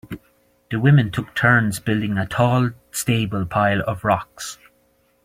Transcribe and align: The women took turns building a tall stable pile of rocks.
The 0.71 0.79
women 0.79 1.11
took 1.11 1.35
turns 1.35 1.79
building 1.79 2.17
a 2.17 2.25
tall 2.25 2.71
stable 2.91 3.45
pile 3.45 3.81
of 3.81 4.03
rocks. 4.03 4.57